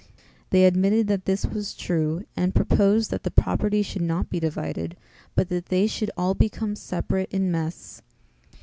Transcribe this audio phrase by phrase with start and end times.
[0.49, 4.97] They admitted that this was true and proposed that the property should not be divided
[5.35, 8.01] but that they should all become separate in mess.